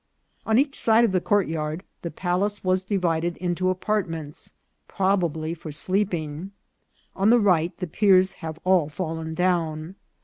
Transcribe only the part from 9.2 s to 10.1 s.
down.